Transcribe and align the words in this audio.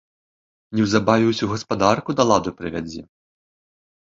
Неўзабаве 0.77 1.27
ўсю 1.29 1.45
гаспадарку 1.51 2.09
да 2.21 2.27
ладу 2.33 2.49
прывядзе. 2.63 3.01